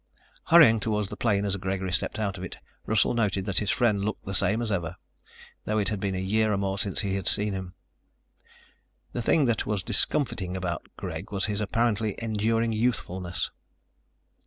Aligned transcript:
Hurrying 0.45 0.79
toward 0.79 1.09
the 1.09 1.15
plane 1.15 1.45
as 1.45 1.55
Gregory 1.57 1.91
stepped 1.91 2.17
out 2.17 2.35
of 2.39 2.43
it, 2.43 2.57
Russell 2.87 3.13
noted 3.13 3.45
that 3.45 3.59
his 3.59 3.69
friend 3.69 4.03
looked 4.03 4.25
the 4.25 4.33
same 4.33 4.59
as 4.63 4.71
ever, 4.71 4.95
though 5.65 5.77
it 5.77 5.89
had 5.89 5.99
been 5.99 6.15
a 6.15 6.17
year 6.17 6.51
or 6.51 6.57
more 6.57 6.79
since 6.79 7.01
he 7.01 7.13
had 7.13 7.27
seen 7.27 7.53
him. 7.53 7.75
The 9.11 9.21
thing 9.21 9.45
that 9.45 9.67
was 9.67 9.83
discomfiting 9.83 10.57
about 10.57 10.87
Greg 10.97 11.31
was 11.31 11.45
his 11.45 11.61
apparently 11.61 12.15
enduring 12.19 12.71
youthfulness. 12.71 13.51